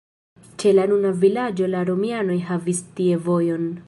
Ĉe 0.61 0.71
la 0.77 0.85
nuna 0.93 1.11
vilaĝo 1.25 1.67
la 1.75 1.83
romianoj 1.91 2.39
havis 2.51 2.81
tie 3.01 3.21
vojon. 3.29 3.73